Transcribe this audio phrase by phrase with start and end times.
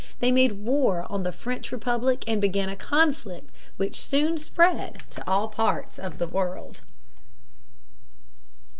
[0.17, 5.23] They made war on the French Republic and began a conflict which soon spread to
[5.29, 6.81] all parts of the world.